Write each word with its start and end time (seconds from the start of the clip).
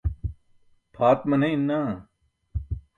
pʰaat 0.93 1.19
maneyin 1.29 1.61
naa 1.67 1.91